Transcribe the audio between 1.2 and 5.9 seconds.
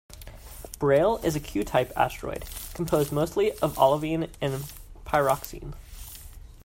is a Q-type asteroid, composed mostly of olivine and pyroxene.